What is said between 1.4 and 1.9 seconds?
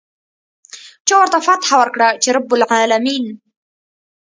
فتحه